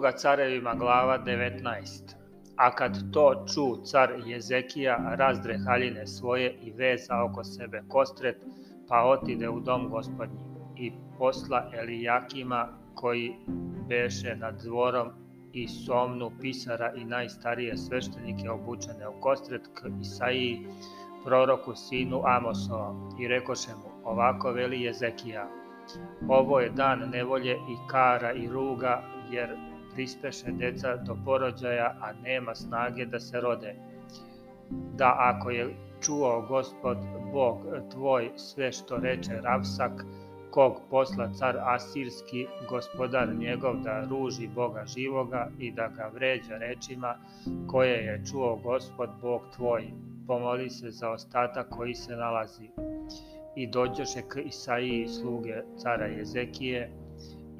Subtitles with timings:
[0.00, 2.14] Druga carevima glava 19.
[2.56, 8.36] A kad to ču car Jezekija razdre haljine svoje i veza oko sebe kostret,
[8.88, 10.40] pa otide u dom gospodnji
[10.76, 13.32] i posla Elijakima koji
[13.88, 15.10] beše nad dvorom
[15.52, 20.66] i somnu pisara i najstarije sveštenike obučene u kostret k Isaiji,
[21.24, 25.48] proroku sinu Amosova, i rekoše mu, ovako veli Jezekija,
[26.28, 29.56] ovo je dan nevolje i kara i ruga, jer
[29.94, 33.74] prispeše deca do porođaja, a nema snage da se rode.
[34.96, 36.98] Da ako je čuo gospod
[37.32, 37.58] Bog
[37.90, 40.04] tvoj sve što reče Ravsak,
[40.50, 47.14] kog posla car Asirski, gospodar njegov da ruži Boga živoga i da ga vređa rečima
[47.66, 49.92] koje je čuo gospod Bog tvoj.
[50.26, 52.68] Pomoli se za ostatak koji se nalazi.
[53.56, 56.90] I dođoše k Isaiji sluge cara Jezekije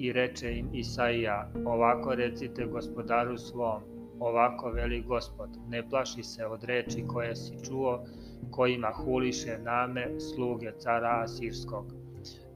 [0.00, 3.82] i reče im Isaija, ovako recite gospodaru svom,
[4.18, 8.04] ovako veli gospod, ne plaši se od reči koje si čuo,
[8.50, 11.92] kojima huliše name sluge cara Asirskog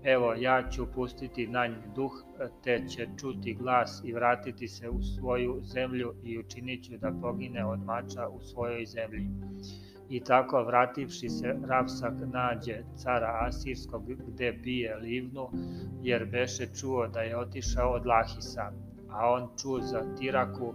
[0.05, 2.12] Evo, ja ću pustiti na nju duh,
[2.64, 7.64] te će čuti glas i vratiti se u svoju zemlju i učinit ću da pogine
[7.67, 9.29] od mača u svojoj zemlji.
[10.08, 15.48] I tako vrativši se Ravsak nađe cara Asirskog gde bije livnu,
[16.02, 18.72] jer beše čuo da je otišao od Lahisa,
[19.11, 20.74] a on ču za Tiraku,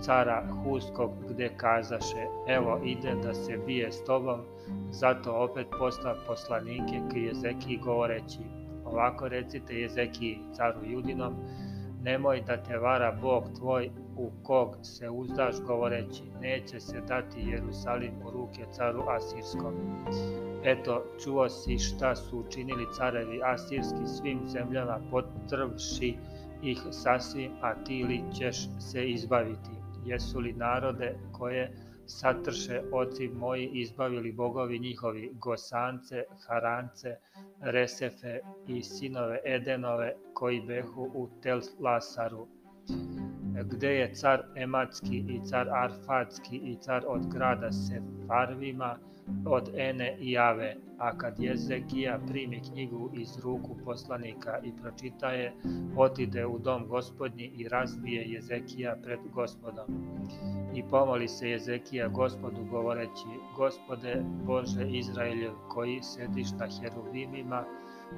[0.00, 4.40] cara Huskog gde kazaše, evo ide da se bije s tobom,
[4.90, 8.38] zato opet posla poslanike k Jezekiji govoreći,
[8.84, 11.34] ovako recite Jezekiji, caru Judinom,
[12.02, 18.12] nemoj da te vara Bog tvoj u kog se uzdaš govoreći, neće se dati Jerusalim
[18.26, 19.74] u ruke caru Asirskom.
[20.64, 26.16] Eto, čuo si šta su učinili carevi Asirski svim zemljama potrvši
[26.62, 29.70] ih sasvim, a ti li ćeš se izbaviti?
[30.04, 31.72] Jesu li narode koje
[32.06, 37.16] satrše oci moji izbavili bogovi njihovi, Gosance, Harance,
[37.60, 42.46] Resefe i sinove Edenove koji behu u Tel-Lasaru,
[43.64, 48.98] gde je car Ematski i car Arfadski i car od grada Sefarvima,
[49.46, 55.52] od Ene i Jave, a kad Jezekija primi knjigu iz ruku poslanika i pročita je,
[55.96, 59.86] otide u dom gospodnji i razbije Jezekija pred gospodom.
[60.74, 67.64] I pomoli se Jezekija gospodu govoreći, Gospode Bože Izraeljev koji sediš na heruvimima,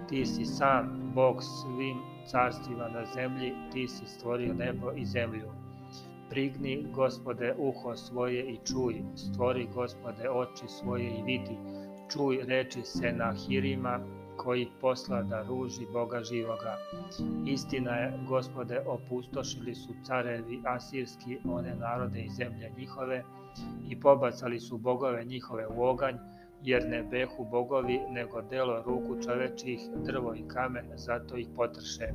[0.08, 5.50] ti si sam Bog svim carstvima na zemlji, ti si stvorio nebo i zemlju.
[6.30, 11.58] Prigni, gospode, uho svoje i čuj, stvori, gospode, oči svoje i vidi,
[12.12, 14.00] čuj reči se na hirima,
[14.38, 16.76] koji posla da ruži Boga živoga.
[17.46, 23.24] Istina je, gospode, opustošili su carevi asirski one narode i zemlje njihove
[23.88, 26.14] i pobacali su bogove njihove u oganj,
[26.62, 32.08] jer ne behu bogovi, nego delo ruku čovečih, drvo i kamen, zato ih potrše.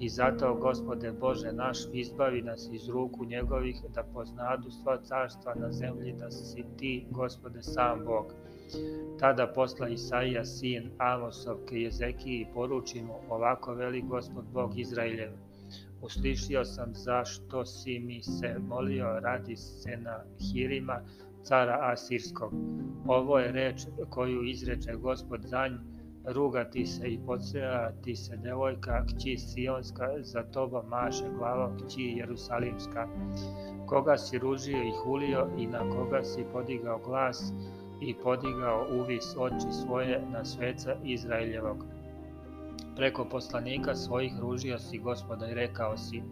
[0.00, 5.72] I zato, gospode Bože naš, izbavi nas iz ruku njegovih, da poznadu sva carstva na
[5.72, 8.34] zemlji, da si ti, gospode, sam Bog.
[9.18, 15.32] Tada posla Isaija, sin Amosov, ke Jezekiji poruči mu, ovako veli gospod Bog Izraeljev.
[16.02, 21.00] Uslišio sam zašto si mi se molio radi se na hirima
[21.42, 22.52] cara Asirskog.
[23.06, 25.78] Ovo je reč koju izreče gospod za nju,
[26.24, 33.08] rugati se i podsjevati se devojka, kći Sionska, za tobom maše glava kći Jerusalimska.
[33.86, 37.52] Koga si ružio i hulio i na koga si podigao glas
[38.00, 41.84] i podigao uvis oči svoje na sveca Izraeljevog.
[42.96, 46.22] Preko poslanika svojih ružio si gospoda i rekao si,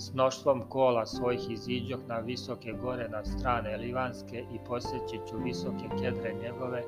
[0.00, 5.88] s mnoštvom kola svojih iziđoh na visoke gore na strane Livanske i poseći ću visoke
[6.02, 6.82] kedre njegove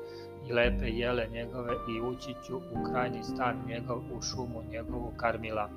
[0.49, 5.69] i lepe jele njegove i ući ću u krajnji stan njegov u šumu njegovu Karmila.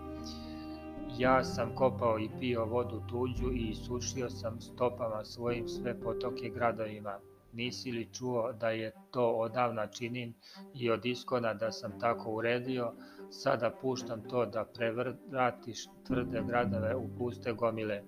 [1.18, 7.18] Ja sam kopao i pio vodu tuđu i isušio sam stopama svojim sve potoke gradovima.
[7.56, 10.34] Nisi li čuo da je to odavna činim
[10.74, 12.92] i od iskona da sam tako uredio,
[13.30, 18.02] sada puštam to da prevratiš tvrde gradove u puste gomile.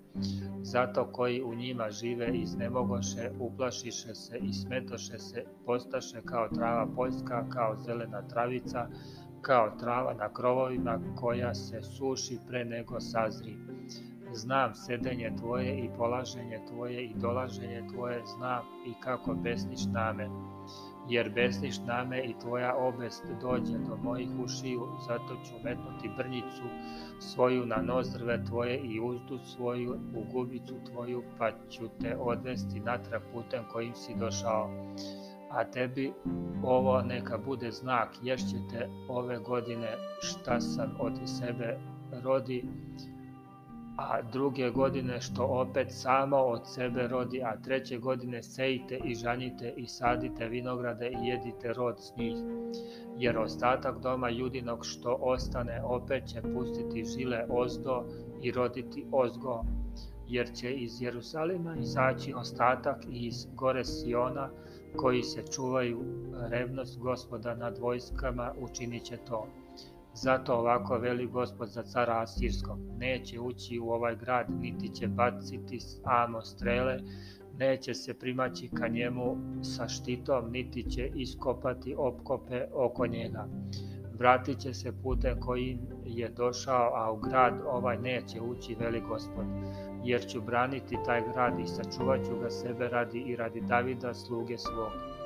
[0.63, 7.47] Zato koji u njima žive iznemogoše, uplašiše se i smetoše se, postaše kao trava poljska,
[7.49, 8.89] kao zelena travica,
[9.43, 13.57] kao trava na krovovima koja se suši pre nego sazri.
[14.33, 20.29] Znam sedenje tvoje i polaženje tvoje i dolaženje tvoje, znam i kako besniš na me.
[21.09, 26.63] Jer besniš na me i tvoja obest dođe do mojih ušiju, zato ću metnuti brnjicu
[27.21, 33.23] svoju na nozdrve tvoje i uzdu svoju u gubicu tvoju, pa ću te odvesti natrag
[33.33, 34.71] putem kojim si došao.
[35.51, 36.13] A tebi
[36.63, 41.79] ovo neka bude znak, ješćete ove godine šta sam od sebe
[42.23, 42.65] rodi,
[43.99, 49.75] a druge godine što opet samo od sebe rodi, a treće godine sejite i žanjite
[49.77, 52.37] i sadite vinograde i jedite rod s njih.
[53.19, 58.05] Jer ostatak doma judinog što ostane opet će pustiti žile ozdo
[58.43, 59.65] i roditi ozgo,
[60.29, 64.51] jer će iz Jerusalima izaći ostatak i iz gore Siona,
[64.97, 66.05] koji se čuvaju
[66.51, 69.47] revnost gospoda nad vojskama, učinit će to.
[70.23, 75.79] Zato ovako veli gospod za cara Asirskog, neće ući u ovaj grad, niti će baciti
[76.05, 76.99] amo strele,
[77.59, 83.49] neće se primaći ka njemu sa štitom, niti će iskopati opkope oko njega.
[84.19, 89.45] Vratit će se putem kojim je došao, a u grad ovaj neće ući, veli gospod,
[90.05, 94.59] jer ću braniti taj grad i sačuvat ću ga sebe radi i radi Davida, sluge
[94.59, 95.18] svog.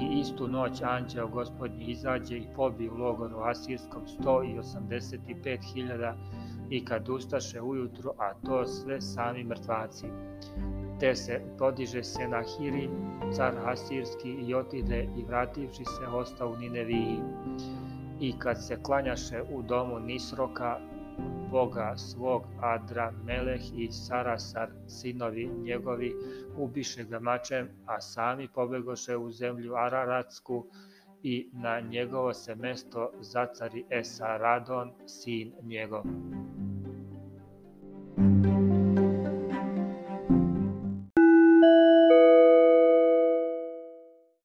[0.00, 6.14] I istu noć anđeo gospodnji izađe i pobi u logoru Asirskom 185.000
[6.70, 10.06] i kad ustaše ujutru, a to sve sami mrtvaci.
[11.00, 12.90] Te se podiže se na Hirim,
[13.32, 17.18] car Asirski, i otide i vrativši se ostao u Nineviji.
[18.20, 20.78] I kad se klanjaše u domu Nisroka,
[21.50, 26.14] boga svog Adra Meleh i Sarasar, sinovi njegovi,
[26.56, 30.66] ubiše ga mačem, a sami pobegoše u zemlju Araratsku
[31.22, 36.04] i na njegovo se mesto zacari Esaradon, sin njegov.